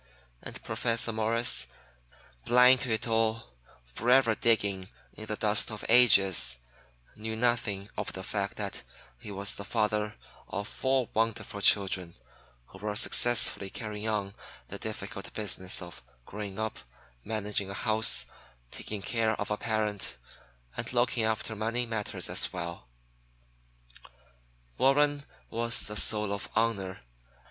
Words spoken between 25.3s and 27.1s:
was the soul of honor.